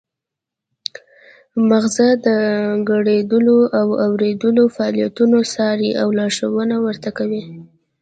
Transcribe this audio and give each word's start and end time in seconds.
مغزه 1.69 2.09
د 2.25 2.27
ګړیدلو 2.89 3.59
او 3.79 3.87
اوریدلو 4.05 4.63
فعالیتونه 4.75 5.37
څاري 5.53 5.89
او 6.01 6.07
لارښوونه 6.17 6.75
ورته 6.85 7.09
کوي 7.17 7.43